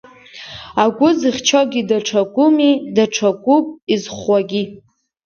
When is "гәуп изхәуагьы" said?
3.43-4.63